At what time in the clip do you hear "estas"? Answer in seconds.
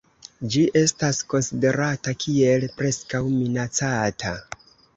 0.79-1.19